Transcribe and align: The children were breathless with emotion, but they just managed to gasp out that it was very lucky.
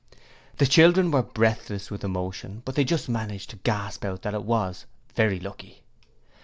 The 0.57 0.65
children 0.65 1.11
were 1.11 1.21
breathless 1.21 1.91
with 1.91 2.03
emotion, 2.03 2.63
but 2.65 2.73
they 2.73 2.83
just 2.83 3.07
managed 3.07 3.51
to 3.51 3.57
gasp 3.57 4.03
out 4.03 4.23
that 4.23 4.33
it 4.33 4.43
was 4.45 4.87
very 5.13 5.39
lucky. 5.39 5.83